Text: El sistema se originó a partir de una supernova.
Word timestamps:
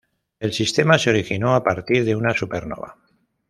El 0.39 0.51
sistema 0.51 0.97
se 0.97 1.11
originó 1.11 1.53
a 1.53 1.63
partir 1.63 2.03
de 2.05 2.15
una 2.15 2.33
supernova. 2.33 2.97